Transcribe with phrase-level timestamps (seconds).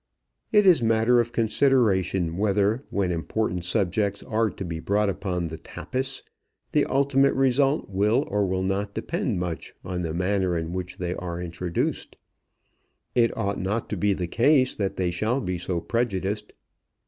[0.51, 5.59] It is matter of consideration whether, when important subjects are to be brought upon the
[5.59, 6.23] tapis,
[6.71, 11.13] the ultimate result will or will not depend much on the manner in which they
[11.13, 12.17] are introduced.
[13.13, 16.53] It ought not to be the case that they shall be so prejudiced.